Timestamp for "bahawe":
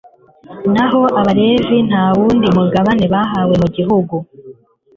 3.13-3.53